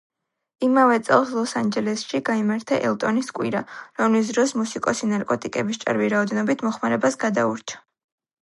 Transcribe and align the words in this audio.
იმავე 0.67 0.93
წელს 1.09 1.33
ლოს-ანჯელესში 1.39 2.21
გაიმართა 2.29 2.79
„ელტონის 2.89 3.29
კვირა“, 3.41 3.61
რომლის 4.01 4.33
დროს 4.33 4.55
მუსიკოსი 4.63 5.11
ნარკოტიკების 5.13 5.81
ჭარბი 5.85 6.11
რაოდენობით 6.17 6.69
მოხმარებას 6.71 7.21
გადაურჩა. 7.27 7.85